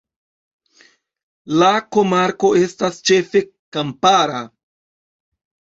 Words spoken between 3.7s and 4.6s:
kampara.